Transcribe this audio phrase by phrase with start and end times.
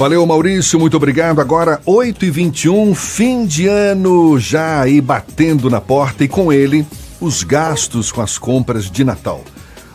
[0.00, 1.42] Valeu, Maurício, muito obrigado.
[1.42, 6.86] Agora, 8h21, fim de ano já aí batendo na porta e com ele
[7.20, 9.44] os gastos com as compras de Natal.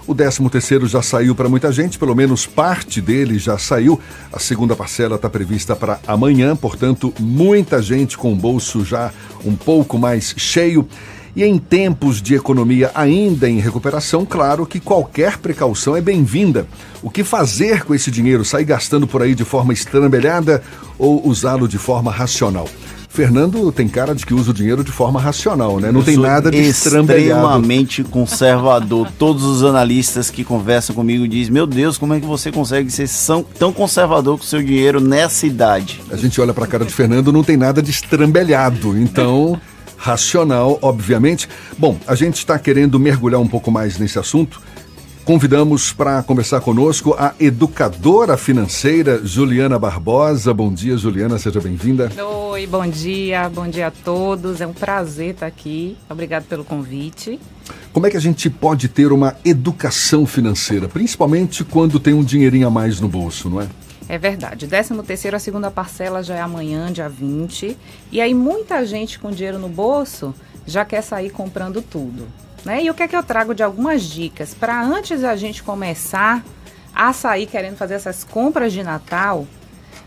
[0.05, 3.99] O 13 terceiro já saiu para muita gente, pelo menos parte dele já saiu.
[4.31, 9.11] A segunda parcela está prevista para amanhã, portanto, muita gente com o bolso já
[9.43, 10.87] um pouco mais cheio.
[11.35, 16.65] E em tempos de economia ainda em recuperação, claro que qualquer precaução é bem-vinda.
[17.03, 18.45] O que fazer com esse dinheiro?
[18.45, 20.63] Sair gastando por aí de forma estrambelhada
[20.97, 22.69] ou usá-lo de forma racional?
[23.09, 25.89] Fernando tem cara de que usa o dinheiro de forma racional, né?
[25.89, 27.21] Não tem nada de estrambelhado.
[27.21, 29.09] extremamente conservador.
[29.17, 33.09] Todos os analistas que conversam comigo dizem: Meu Deus, como é que você consegue ser
[33.57, 36.01] tão conservador com o seu dinheiro nessa idade?
[36.11, 38.97] A gente olha para a cara de Fernando, não tem nada de estrambelhado.
[38.97, 39.59] Então,
[40.05, 41.49] racional, obviamente.
[41.79, 44.61] Bom, a gente está querendo mergulhar um pouco mais nesse assunto.
[45.23, 50.53] Convidamos para conversar conosco a educadora financeira Juliana Barbosa.
[50.53, 52.11] Bom dia, Juliana, seja bem-vinda.
[52.23, 54.61] Oi, bom dia, bom dia a todos.
[54.61, 55.97] É um prazer estar aqui.
[56.07, 57.39] Obrigado pelo convite.
[57.91, 62.67] Como é que a gente pode ter uma educação financeira, principalmente quando tem um dinheirinho
[62.67, 63.67] a mais no bolso, não é?
[64.07, 64.67] É verdade.
[64.67, 67.77] 13 terceiro, a segunda parcela já é amanhã, dia 20.
[68.11, 70.33] E aí muita gente com dinheiro no bolso
[70.65, 72.27] já quer sair comprando tudo.
[72.63, 72.83] Né?
[72.83, 76.43] E o que é que eu trago de algumas dicas para antes a gente começar
[76.93, 79.45] a sair querendo fazer essas compras de Natal,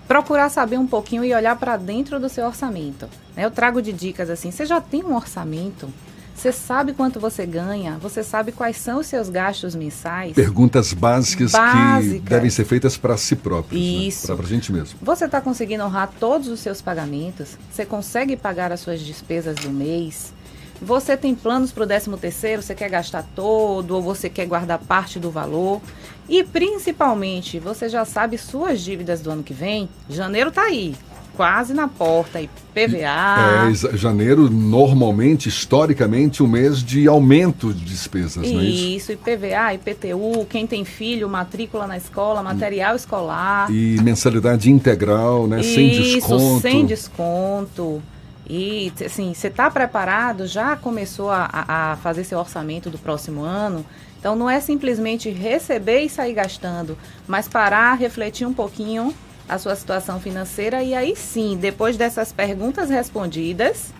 [0.06, 3.08] procurar saber um pouquinho e olhar para dentro do seu orçamento.
[3.36, 3.44] né?
[3.44, 5.92] Eu trago de dicas assim, você já tem um orçamento?
[6.38, 7.98] Você sabe quanto você ganha?
[7.98, 10.34] Você sabe quais são os seus gastos mensais?
[10.34, 12.22] Perguntas básicas que Básicas.
[12.22, 14.36] devem ser feitas para si próprios, Isso.
[14.36, 15.00] para a gente mesmo.
[15.02, 17.58] Você está conseguindo honrar todos os seus pagamentos?
[17.72, 20.32] Você consegue pagar as suas despesas do mês?
[20.80, 22.62] Você tem planos para o 13 terceiro?
[22.62, 25.82] Você quer gastar todo ou você quer guardar parte do valor?
[26.28, 29.88] E principalmente, você já sabe suas dívidas do ano que vem?
[30.08, 30.94] Janeiro tá aí,
[31.38, 32.40] quase na porta.
[32.40, 33.70] E PVA.
[33.70, 38.84] É, janeiro, normalmente, historicamente, um mês de aumento de despesas, não é isso?
[38.96, 43.70] Isso, IPVA, IPTU, quem tem filho, matrícula na escola, material escolar.
[43.70, 45.62] E mensalidade integral, né?
[45.62, 46.60] sem Isso, desconto.
[46.60, 48.02] sem desconto.
[48.50, 50.44] E, assim, você está preparado?
[50.46, 53.84] Já começou a- a fazer seu orçamento do próximo ano?
[54.18, 56.98] Então, não é simplesmente receber e sair gastando,
[57.28, 59.14] mas parar, refletir um pouquinho
[59.48, 63.92] a sua situação financeira e aí sim, depois dessas perguntas respondidas,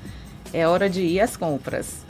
[0.52, 2.08] é hora de ir às compras.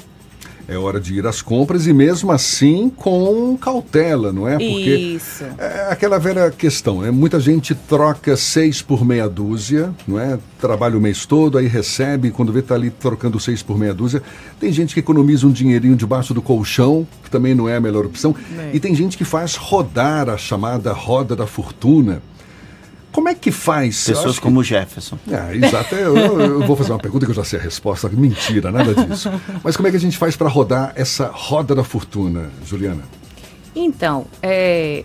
[0.70, 4.58] É hora de ir às compras e mesmo assim com cautela, não é?
[4.58, 5.44] Porque Isso.
[5.56, 7.10] é aquela velha questão, né?
[7.10, 10.38] Muita gente troca seis por meia dúzia, não é?
[10.60, 14.22] Trabalha o mês todo, aí recebe, quando vê tá ali trocando seis por meia dúzia.
[14.60, 18.04] Tem gente que economiza um dinheirinho debaixo do colchão, que também não é a melhor
[18.04, 18.36] opção.
[18.58, 18.72] É.
[18.74, 22.20] E tem gente que faz rodar a chamada roda da fortuna.
[23.12, 24.06] Como é que faz?
[24.08, 25.18] Eu Pessoas que- como o Jefferson.
[25.32, 25.94] Ah, exato.
[25.94, 28.08] Eu, eu vou fazer uma pergunta que eu já sei a resposta.
[28.08, 29.30] Mentira, nada disso.
[29.64, 33.02] Mas como é que a gente faz para rodar essa roda da fortuna, Juliana?
[33.74, 35.04] Então, é,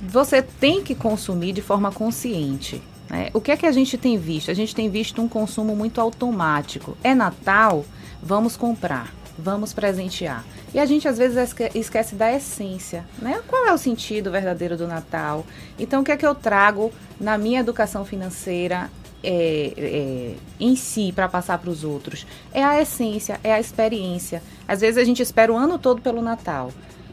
[0.00, 2.82] você tem que consumir de forma consciente.
[3.08, 3.30] né?
[3.34, 4.50] O que é que a gente tem visto?
[4.50, 6.96] A gente tem visto um consumo muito automático.
[7.02, 7.84] É Natal,
[8.22, 9.12] vamos comprar,
[9.42, 10.44] vamos presentear.
[10.72, 13.40] E a gente às vezes esque- esquece da essência, né?
[13.48, 15.44] Qual é o sentido verdadeiro do Natal?
[15.78, 18.90] Então, o que é que eu trago na minha educação financeira
[19.22, 22.26] é, é, em si para passar para os outros?
[22.52, 24.42] É a essência, é a experiência.
[24.68, 26.70] Às vezes a gente espera o ano todo pelo Natal.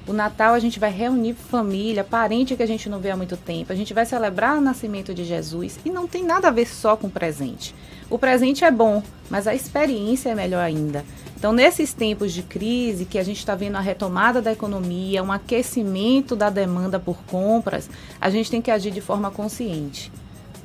[0.08, 3.36] O Natal a gente vai reunir família, parente que a gente não vê há muito
[3.36, 3.74] tempo.
[3.74, 6.96] A gente vai celebrar o nascimento de Jesus e não tem nada a ver só
[6.96, 7.76] com presente.
[8.10, 11.04] O presente é bom, mas a experiência é melhor ainda.
[11.36, 15.32] Então, nesses tempos de crise, que a gente está vendo a retomada da economia, um
[15.32, 20.12] aquecimento da demanda por compras, a gente tem que agir de forma consciente.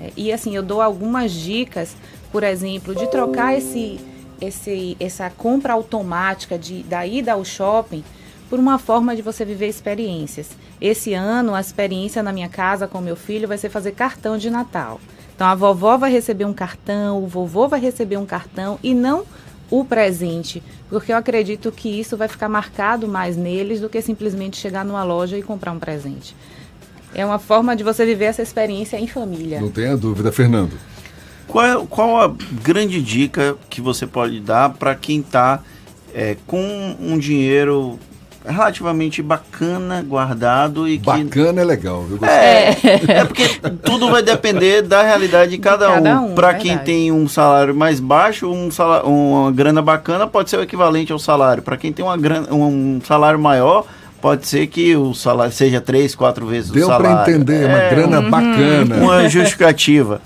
[0.01, 1.95] É, e assim, eu dou algumas dicas,
[2.31, 4.01] por exemplo, de trocar esse,
[4.41, 8.03] esse, essa compra automática de, da ida ao shopping
[8.49, 10.51] por uma forma de você viver experiências.
[10.81, 14.49] Esse ano, a experiência na minha casa com meu filho vai ser fazer cartão de
[14.49, 15.01] Natal.
[15.35, 19.25] Então, a vovó vai receber um cartão, o vovô vai receber um cartão e não
[19.71, 24.57] o presente, porque eu acredito que isso vai ficar marcado mais neles do que simplesmente
[24.59, 26.37] chegar numa loja e comprar um presente.
[27.15, 29.61] É uma forma de você viver essa experiência em família.
[29.61, 30.73] Não tenha dúvida, Fernando.
[31.49, 35.63] Qual, é- qual a grande dica que você pode dar para quem está
[36.47, 37.99] com um dinheiro
[38.47, 42.19] relativamente bacana guardado e que Bacana é legal, viu?
[42.19, 42.39] Gostei.
[42.39, 42.77] É,
[43.09, 43.49] é porque
[43.85, 46.33] tudo vai depender da realidade de cada, cada um.
[46.33, 50.59] um, Para quem tem um salário mais baixo, um salário, uma grana bacana pode ser
[50.59, 51.63] o equivalente ao salário.
[51.63, 53.87] Para quem tem uma grana, um salário maior,
[54.21, 57.09] pode ser que o salário seja três, quatro vezes Deu o salário.
[57.09, 58.31] Deu para entender, é uma grana uhum.
[58.31, 58.97] bacana.
[58.97, 60.21] Uma justificativa.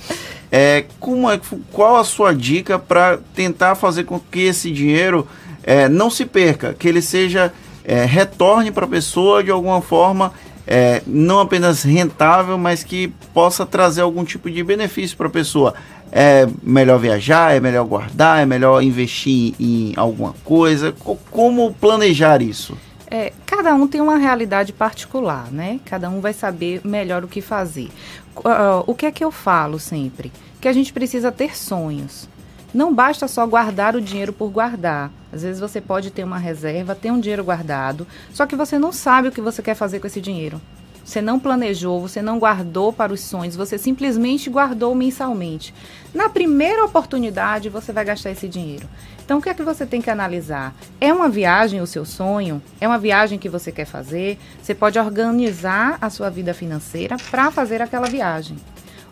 [0.50, 1.40] É, como é,
[1.72, 5.26] qual a sua dica para tentar fazer com que esse dinheiro
[5.62, 7.52] é, não se perca, que ele seja
[7.86, 10.32] é, retorne para a pessoa de alguma forma,
[10.66, 15.72] é, não apenas rentável, mas que possa trazer algum tipo de benefício para a pessoa.
[16.10, 20.92] É melhor viajar, é melhor guardar, é melhor investir em alguma coisa.
[21.30, 22.76] Como planejar isso?
[23.08, 25.78] É, cada um tem uma realidade particular, né?
[25.84, 27.88] Cada um vai saber melhor o que fazer.
[28.36, 30.32] Uh, o que é que eu falo sempre?
[30.60, 32.28] Que a gente precisa ter sonhos.
[32.76, 35.10] Não basta só guardar o dinheiro por guardar.
[35.32, 38.92] Às vezes você pode ter uma reserva, ter um dinheiro guardado, só que você não
[38.92, 40.60] sabe o que você quer fazer com esse dinheiro.
[41.02, 45.72] Você não planejou, você não guardou para os sonhos, você simplesmente guardou mensalmente.
[46.12, 48.86] Na primeira oportunidade, você vai gastar esse dinheiro.
[49.24, 50.74] Então, o que é que você tem que analisar?
[51.00, 52.62] É uma viagem o seu sonho?
[52.78, 54.38] É uma viagem que você quer fazer?
[54.62, 58.58] Você pode organizar a sua vida financeira para fazer aquela viagem.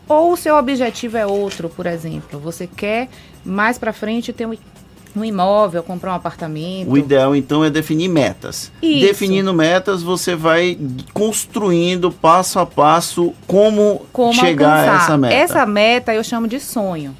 [0.07, 3.09] Ou o seu objetivo é outro, por exemplo, você quer
[3.43, 4.53] mais para frente ter um
[5.15, 6.91] um imóvel, comprar um apartamento.
[6.91, 8.71] O ideal então é definir metas.
[8.81, 9.07] Isso.
[9.07, 10.77] Definindo metas, você vai
[11.13, 14.99] construindo passo a passo como, como chegar alcançar.
[14.99, 15.33] a essa meta.
[15.33, 17.15] Essa meta eu chamo de sonho.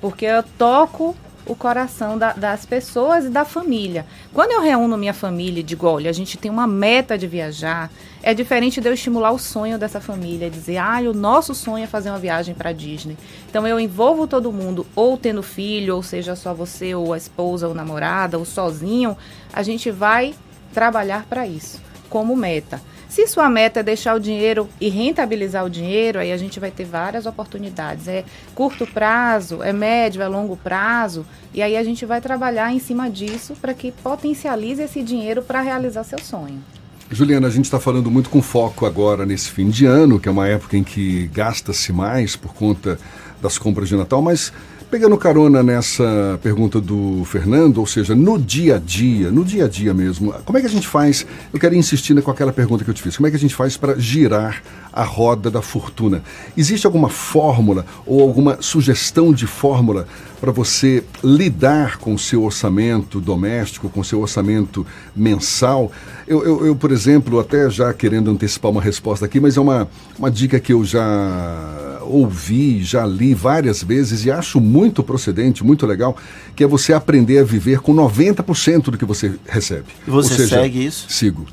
[0.00, 1.16] Porque eu toco
[1.48, 4.06] o coração da, das pessoas e da família.
[4.32, 7.90] Quando eu reúno minha família e digo, olha, a gente tem uma meta de viajar,
[8.22, 11.86] é diferente de eu estimular o sonho dessa família, dizer, ah, o nosso sonho é
[11.86, 13.16] fazer uma viagem para Disney.
[13.48, 17.66] Então eu envolvo todo mundo, ou tendo filho, ou seja só você, ou a esposa,
[17.66, 19.16] ou namorada, ou sozinho,
[19.52, 20.34] a gente vai
[20.74, 21.80] trabalhar para isso,
[22.10, 22.80] como meta.
[23.08, 26.70] Se sua meta é deixar o dinheiro e rentabilizar o dinheiro, aí a gente vai
[26.70, 28.06] ter várias oportunidades.
[28.06, 28.22] É
[28.54, 31.24] curto prazo, é médio, é longo prazo,
[31.54, 35.62] e aí a gente vai trabalhar em cima disso para que potencialize esse dinheiro para
[35.62, 36.62] realizar seu sonho.
[37.10, 40.32] Juliana, a gente está falando muito com foco agora nesse fim de ano, que é
[40.32, 42.98] uma época em que gasta-se mais por conta
[43.40, 44.52] das compras de Natal, mas
[44.90, 49.68] Pegando carona nessa pergunta do Fernando, ou seja, no dia a dia, no dia a
[49.68, 51.26] dia mesmo, como é que a gente faz?
[51.52, 53.14] Eu quero insistir com aquela pergunta que eu te fiz.
[53.14, 56.22] Como é que a gente faz para girar a roda da fortuna?
[56.56, 60.08] Existe alguma fórmula ou alguma sugestão de fórmula
[60.40, 65.92] para você lidar com o seu orçamento doméstico, com o seu orçamento mensal?
[66.26, 69.86] Eu, eu, eu, por exemplo, até já querendo antecipar uma resposta aqui, mas é uma,
[70.18, 75.86] uma dica que eu já ouvi, já li várias vezes e acho muito procedente, muito
[75.86, 76.16] legal,
[76.56, 79.86] que é você aprender a viver com 90% do que você recebe.
[80.06, 81.06] E você seja, segue isso?
[81.08, 81.46] Sigo.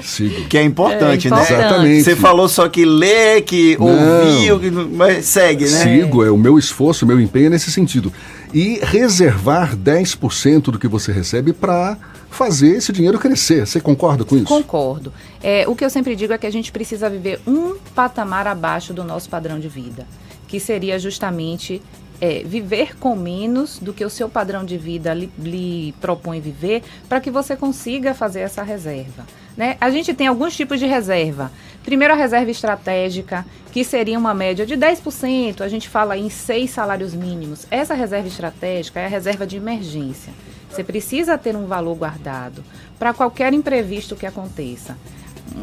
[0.00, 0.48] Sigo.
[0.48, 1.36] Que é importante, é né?
[1.36, 1.58] importante, né?
[1.58, 2.04] Exatamente.
[2.04, 5.82] Você falou só que lê, que ouviu, que, mas segue, né?
[5.82, 8.12] Sigo, é o meu esforço, o meu empenho é nesse sentido.
[8.52, 11.96] E reservar 10% do que você recebe para
[12.32, 13.66] fazer esse dinheiro crescer.
[13.66, 14.46] Você concorda com isso?
[14.46, 15.12] Concordo.
[15.42, 18.92] É, o que eu sempre digo é que a gente precisa viver um patamar abaixo
[18.92, 20.06] do nosso padrão de vida,
[20.48, 21.80] que seria justamente
[22.20, 26.82] é, viver com menos do que o seu padrão de vida lhe, lhe propõe viver,
[27.08, 29.24] para que você consiga fazer essa reserva.
[29.56, 29.76] Né?
[29.80, 31.52] A gente tem alguns tipos de reserva.
[31.84, 36.70] Primeiro, a reserva estratégica, que seria uma média de 10%, a gente fala em seis
[36.70, 37.66] salários mínimos.
[37.70, 40.32] Essa reserva estratégica é a reserva de emergência.
[40.70, 42.64] Você precisa ter um valor guardado
[42.98, 44.96] para qualquer imprevisto que aconteça.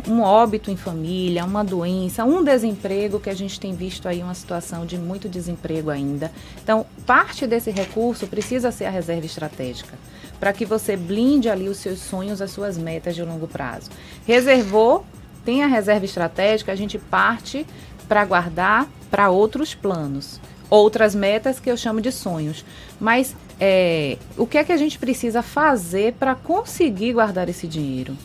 [0.08, 4.36] Um óbito em família, uma doença, um desemprego, que a gente tem visto aí uma
[4.36, 6.32] situação de muito desemprego ainda.
[6.62, 9.98] Então, parte desse recurso precisa ser a reserva estratégica,
[10.40, 13.90] para que você blinde ali os seus sonhos, as suas metas de longo prazo.
[14.26, 15.06] Reservou,
[15.44, 17.66] tem a reserva estratégica, a gente parte
[18.08, 22.64] para guardar para outros planos outras metas que eu chamo de sonhos.
[23.00, 28.16] Mas é, o que é que a gente precisa fazer para conseguir guardar esse dinheiro?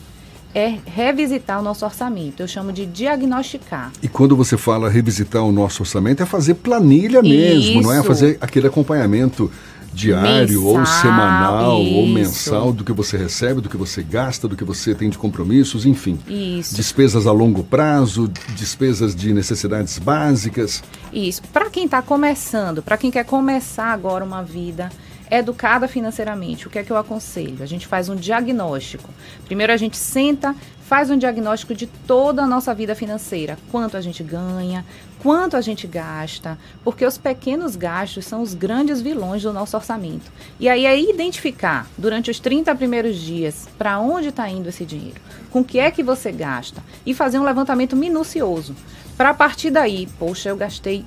[0.53, 2.41] É revisitar o nosso orçamento.
[2.41, 3.91] Eu chamo de diagnosticar.
[4.01, 7.81] E quando você fala revisitar o nosso orçamento, é fazer planilha mesmo, Isso.
[7.81, 9.51] não é fazer aquele acompanhamento
[9.95, 11.95] diário mensal, ou semanal isso.
[11.95, 15.17] ou mensal do que você recebe, do que você gasta, do que você tem de
[15.17, 16.19] compromissos, enfim.
[16.27, 16.75] Isso.
[16.75, 20.83] Despesas a longo prazo, despesas de necessidades básicas.
[21.13, 21.41] Isso.
[21.53, 24.89] Para quem está começando, para quem quer começar agora uma vida
[25.31, 27.57] educada financeiramente, o que é que eu aconselho?
[27.61, 29.09] A gente faz um diagnóstico.
[29.45, 30.55] Primeiro a gente senta,
[30.87, 33.57] faz um diagnóstico de toda a nossa vida financeira.
[33.71, 34.85] Quanto a gente ganha,
[35.19, 40.31] quanto a gente gasta, porque os pequenos gastos são os grandes vilões do nosso orçamento.
[40.59, 45.19] E aí é identificar durante os 30 primeiros dias para onde está indo esse dinheiro,
[45.49, 48.75] com que é que você gasta e fazer um levantamento minucioso.
[49.17, 51.03] Para a partir daí, poxa, eu gastei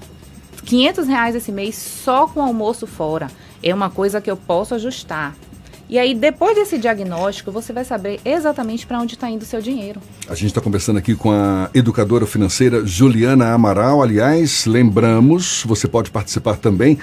[0.65, 3.29] 500 reais esse mês só com almoço fora.
[3.63, 5.37] É uma coisa que eu posso ajustar.
[5.89, 9.63] E aí, depois desse diagnóstico, você vai saber exatamente para onde está indo o seu
[9.63, 10.01] dinheiro.
[10.29, 14.03] A gente está conversando aqui com a educadora financeira Juliana Amaral.
[14.03, 16.99] Aliás, lembramos, você pode participar também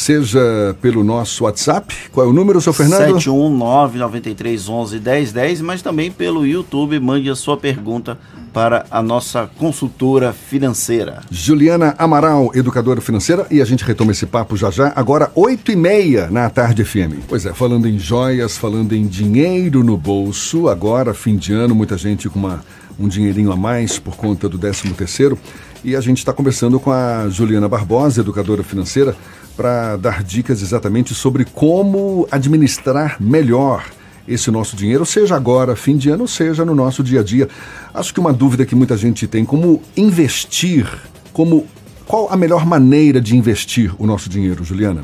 [0.00, 1.94] seja pelo nosso WhatsApp.
[2.10, 3.18] Qual é o número, seu Fernando?
[3.18, 6.98] 71993111010, mas também pelo YouTube.
[6.98, 8.18] Mande a sua pergunta
[8.50, 11.20] para a nossa consultora financeira.
[11.30, 15.76] Juliana Amaral, educadora financeira, e a gente retoma esse papo já já, agora 8 e
[15.76, 17.26] meia na Tarde FM.
[17.28, 21.98] Pois é, falando em joias, falando em dinheiro no bolso, agora, fim de ano, muita
[21.98, 22.64] gente com uma,
[22.98, 25.38] um dinheirinho a mais por conta do 13 terceiro,
[25.84, 29.16] e a gente está conversando com a Juliana Barbosa, educadora financeira,
[29.60, 33.84] para dar dicas exatamente sobre como administrar melhor
[34.26, 37.46] esse nosso dinheiro, seja agora, fim de ano, seja no nosso dia a dia.
[37.92, 40.88] Acho que uma dúvida que muita gente tem, como investir,
[41.30, 41.66] como
[42.06, 45.02] qual a melhor maneira de investir o nosso dinheiro, Juliana?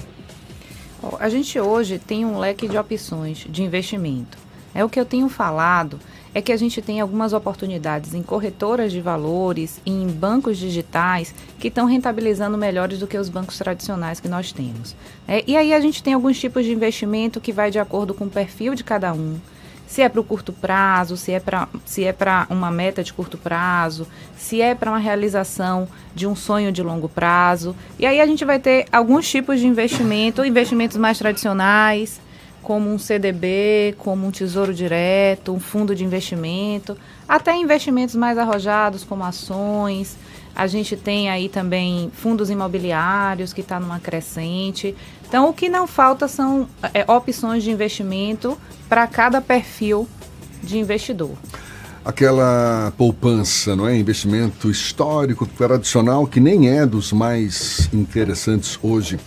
[1.20, 4.38] A gente hoje tem um leque de opções de investimento.
[4.74, 5.98] É o que eu tenho falado
[6.36, 11.68] é que a gente tem algumas oportunidades em corretoras de valores, em bancos digitais, que
[11.68, 14.94] estão rentabilizando melhores do que os bancos tradicionais que nós temos.
[15.26, 18.26] É, e aí a gente tem alguns tipos de investimento que vai de acordo com
[18.26, 19.38] o perfil de cada um.
[19.86, 24.06] Se é para o curto prazo, se é para é uma meta de curto prazo,
[24.36, 27.74] se é para uma realização de um sonho de longo prazo.
[27.98, 32.20] E aí a gente vai ter alguns tipos de investimento, investimentos mais tradicionais,
[32.66, 39.04] como um CDB, como um tesouro direto, um fundo de investimento, até investimentos mais arrojados
[39.04, 40.16] como ações.
[40.52, 44.96] A gente tem aí também fundos imobiliários que está numa crescente.
[45.28, 48.58] Então, o que não falta são é, opções de investimento
[48.88, 50.08] para cada perfil
[50.60, 51.36] de investidor.
[52.04, 53.96] Aquela poupança, não é?
[53.96, 59.20] Investimento histórico, tradicional, que nem é dos mais interessantes hoje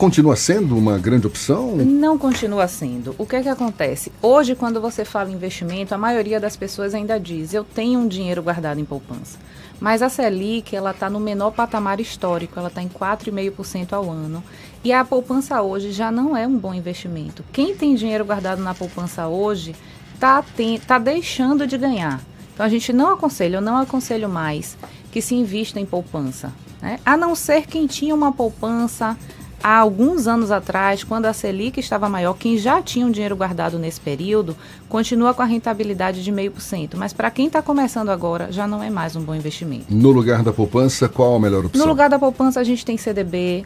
[0.00, 1.76] Continua sendo uma grande opção?
[1.76, 3.14] Não continua sendo.
[3.18, 4.10] O que é que acontece?
[4.22, 8.42] Hoje, quando você fala investimento, a maioria das pessoas ainda diz: eu tenho um dinheiro
[8.42, 9.38] guardado em poupança.
[9.78, 14.42] Mas a Selic, ela está no menor patamar histórico, ela está em 4,5% ao ano.
[14.82, 17.44] E a poupança hoje já não é um bom investimento.
[17.52, 19.76] Quem tem dinheiro guardado na poupança hoje
[20.14, 20.42] está
[20.86, 22.22] tá deixando de ganhar.
[22.54, 24.78] Então a gente não aconselha, eu não aconselho mais
[25.12, 26.54] que se invista em poupança.
[26.80, 26.98] Né?
[27.04, 29.14] A não ser quem tinha uma poupança
[29.62, 33.78] há alguns anos atrás, quando a Selic estava maior, quem já tinha um dinheiro guardado
[33.78, 34.56] nesse período
[34.88, 36.96] continua com a rentabilidade de meio por cento.
[36.96, 39.86] Mas para quem está começando agora, já não é mais um bom investimento.
[39.88, 41.84] No lugar da poupança, qual a melhor opção?
[41.84, 43.64] No lugar da poupança, a gente tem CDB.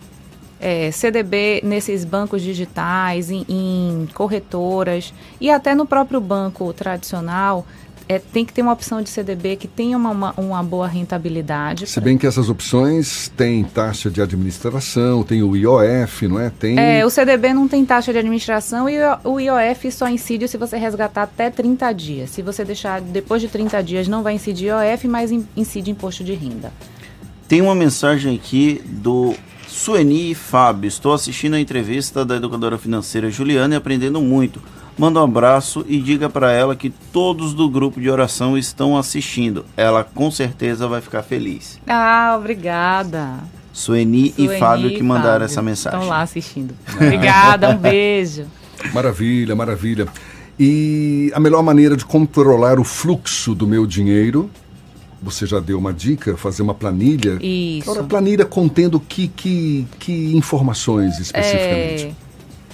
[0.60, 7.66] É, CDB nesses bancos digitais, em, em corretoras e até no próprio banco tradicional
[8.08, 11.86] é, tem que ter uma opção de CDB que tenha uma, uma, uma boa rentabilidade.
[11.86, 12.04] Se pra...
[12.04, 16.50] bem que essas opções têm taxa de administração, tem o IOF, não é?
[16.50, 16.78] Tem...
[16.78, 20.76] É, o CDB não tem taxa de administração e o IOF só incide se você
[20.76, 22.30] resgatar até 30 dias.
[22.30, 26.34] Se você deixar depois de 30 dias, não vai incidir IOF, mas incide imposto de
[26.34, 26.72] renda.
[27.48, 29.34] Tem uma mensagem aqui do
[29.68, 30.88] Sueni Fábio.
[30.88, 34.62] Estou assistindo a entrevista da educadora financeira Juliana e aprendendo muito
[34.96, 39.64] manda um abraço e diga para ela que todos do grupo de oração estão assistindo.
[39.76, 41.80] Ela com certeza vai ficar feliz.
[41.86, 43.38] Ah, obrigada.
[43.72, 45.44] Sueni, Sueni e Fábio que mandaram Fábio.
[45.44, 45.98] essa mensagem.
[45.98, 46.74] Estão lá assistindo.
[46.94, 48.46] Obrigada, um beijo.
[48.92, 50.06] Maravilha, maravilha.
[50.58, 54.48] E a melhor maneira de controlar o fluxo do meu dinheiro
[55.24, 57.38] você já deu uma dica, fazer uma planilha.
[57.40, 57.90] Isso.
[57.90, 62.14] Agora, planilha contendo que, que, que informações especificamente?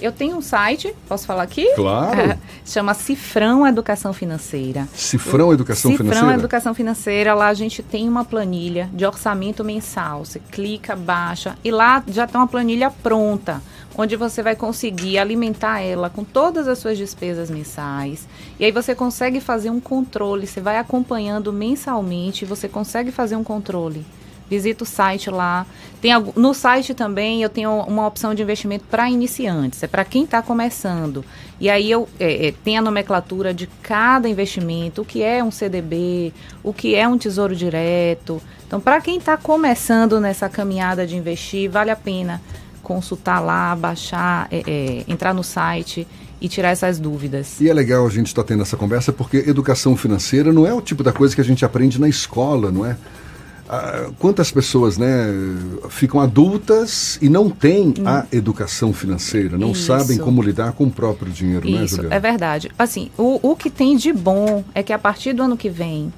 [0.01, 1.75] Eu tenho um site, posso falar aqui?
[1.75, 2.39] Claro.
[2.65, 4.89] Chama Cifrão Educação Financeira.
[4.95, 6.27] Cifrão Educação Cifrão Financeira?
[6.27, 7.35] Cifrão Educação Financeira.
[7.35, 10.25] Lá a gente tem uma planilha de orçamento mensal.
[10.25, 13.63] Você clica, baixa e lá já tem uma planilha pronta,
[13.97, 18.27] onde você vai conseguir alimentar ela com todas as suas despesas mensais.
[18.59, 20.47] E aí você consegue fazer um controle.
[20.47, 24.05] Você vai acompanhando mensalmente, você consegue fazer um controle
[24.51, 25.65] visita o site lá.
[26.01, 30.25] Tem, no site também eu tenho uma opção de investimento para iniciantes, é para quem
[30.25, 31.25] está começando.
[31.61, 35.51] E aí eu é, é, tem a nomenclatura de cada investimento, o que é um
[35.51, 38.43] CDB, o que é um tesouro direto.
[38.67, 42.41] Então, para quem está começando nessa caminhada de investir, vale a pena
[42.83, 46.09] consultar lá, baixar, é, é entrar no site
[46.41, 47.61] e tirar essas dúvidas.
[47.61, 50.73] E é legal a gente estar tá tendo essa conversa porque educação financeira não é
[50.73, 52.97] o tipo da coisa que a gente aprende na escola, não é?
[53.73, 55.29] Ah, quantas pessoas né,
[55.91, 58.03] ficam adultas e não têm hum.
[58.05, 59.85] a educação financeira, não Isso.
[59.85, 62.15] sabem como lidar com o próprio dinheiro, Isso, né, Juliana?
[62.17, 62.69] É verdade.
[62.77, 66.13] Assim, o, o que tem de bom é que a partir do ano que vem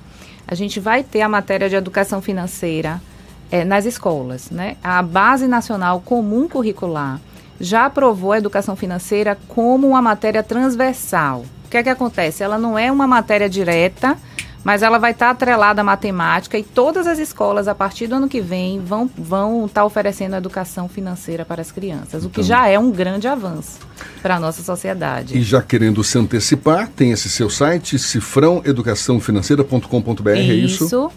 [0.48, 3.02] a gente vai ter a matéria de educação financeira
[3.50, 4.78] é, nas escolas, né?
[4.82, 7.20] A base nacional comum curricular
[7.60, 11.44] já aprovou a educação financeira como uma matéria transversal.
[11.66, 12.42] O que é que acontece?
[12.42, 14.16] Ela não é uma matéria direta,
[14.64, 18.14] mas ela vai estar tá atrelada à matemática e todas as escolas, a partir do
[18.14, 22.40] ano que vem, vão estar vão tá oferecendo educação financeira para as crianças, o que
[22.40, 23.78] então, já é um grande avanço
[24.20, 25.36] para a nossa sociedade.
[25.36, 30.84] E já querendo se antecipar, tem esse seu site, cifrãoeducaçãofinanceira.com.br, é isso?
[30.84, 31.10] Isso.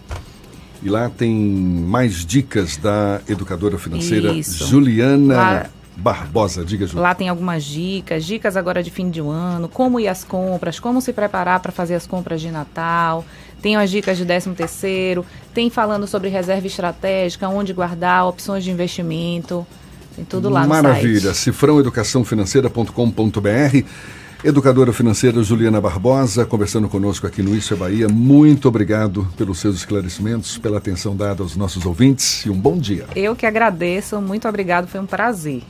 [0.83, 4.65] E lá tem mais dicas da educadora financeira isso.
[4.67, 6.99] Juliana lá, Barbosa, diga, Ju.
[6.99, 11.01] Lá tem algumas dicas, dicas agora de fim de ano, como ir às compras, como
[11.01, 13.25] se preparar para fazer as compras de Natal.
[13.61, 18.71] Tem as dicas de 13 terceiro, tem falando sobre reserva estratégica, onde guardar, opções de
[18.71, 19.65] investimento.
[20.15, 20.81] Tem tudo lá Maravilha.
[20.81, 21.05] no site.
[21.05, 21.33] Maravilha.
[21.33, 23.85] Cifrãoeducaçãofinanceira.com.br
[24.45, 28.07] Educadora financeira Juliana Barbosa, conversando conosco aqui no Isso é Bahia.
[28.07, 33.07] Muito obrigado pelos seus esclarecimentos, pela atenção dada aos nossos ouvintes e um bom dia.
[33.15, 35.63] Eu que agradeço, muito obrigado, foi um prazer.